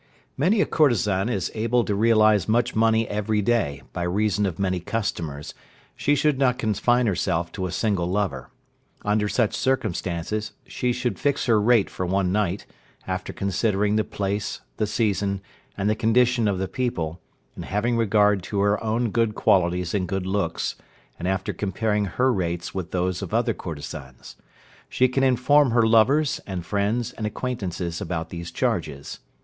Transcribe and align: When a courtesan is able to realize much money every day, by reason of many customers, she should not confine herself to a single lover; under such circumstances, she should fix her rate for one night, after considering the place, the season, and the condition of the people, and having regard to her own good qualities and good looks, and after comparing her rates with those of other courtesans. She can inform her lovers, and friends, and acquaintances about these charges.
When 0.35 0.51
a 0.55 0.65
courtesan 0.65 1.29
is 1.29 1.51
able 1.53 1.83
to 1.85 1.93
realize 1.93 2.49
much 2.49 2.75
money 2.75 3.07
every 3.07 3.43
day, 3.43 3.83
by 3.93 4.01
reason 4.01 4.47
of 4.47 4.57
many 4.57 4.79
customers, 4.79 5.53
she 5.95 6.15
should 6.15 6.39
not 6.39 6.57
confine 6.57 7.05
herself 7.05 7.51
to 7.51 7.67
a 7.67 7.71
single 7.71 8.07
lover; 8.09 8.49
under 9.05 9.29
such 9.29 9.53
circumstances, 9.53 10.53
she 10.65 10.91
should 10.91 11.19
fix 11.19 11.45
her 11.45 11.61
rate 11.61 11.87
for 11.87 12.03
one 12.07 12.31
night, 12.31 12.65
after 13.05 13.31
considering 13.31 13.95
the 13.95 14.03
place, 14.03 14.61
the 14.77 14.87
season, 14.87 15.39
and 15.77 15.87
the 15.87 15.93
condition 15.93 16.47
of 16.47 16.57
the 16.57 16.67
people, 16.67 17.21
and 17.55 17.65
having 17.65 17.95
regard 17.95 18.41
to 18.41 18.59
her 18.61 18.83
own 18.83 19.11
good 19.11 19.35
qualities 19.35 19.93
and 19.93 20.07
good 20.07 20.25
looks, 20.25 20.75
and 21.19 21.27
after 21.27 21.53
comparing 21.53 22.05
her 22.05 22.33
rates 22.33 22.73
with 22.73 22.89
those 22.89 23.21
of 23.21 23.35
other 23.35 23.53
courtesans. 23.53 24.35
She 24.89 25.07
can 25.07 25.21
inform 25.23 25.69
her 25.69 25.83
lovers, 25.83 26.41
and 26.47 26.65
friends, 26.65 27.11
and 27.11 27.27
acquaintances 27.27 28.01
about 28.01 28.31
these 28.31 28.49
charges. 28.49 29.19